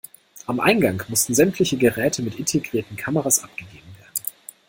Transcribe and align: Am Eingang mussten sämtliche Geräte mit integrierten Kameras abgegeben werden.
Am 0.47 0.59
Eingang 0.59 1.03
mussten 1.09 1.35
sämtliche 1.35 1.77
Geräte 1.77 2.23
mit 2.23 2.39
integrierten 2.39 2.97
Kameras 2.97 3.43
abgegeben 3.43 3.95
werden. 3.99 4.15